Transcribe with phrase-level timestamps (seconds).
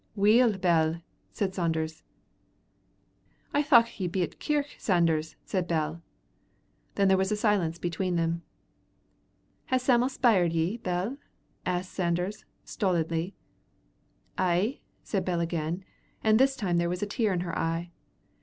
[0.15, 2.01] "Weel, Bell," said Sanders.
[3.53, 6.01] "I thocht ye'd been at the kirk, Sanders," said Bell.
[6.95, 8.41] Then there was a silence between them.
[9.65, 11.17] "Has Sam'l speired ye, Bell?"
[11.67, 13.35] asked Sanders, stolidly.
[14.39, 15.85] "Ay," said Bell again,
[16.23, 17.91] and this time there was a tear in her eye.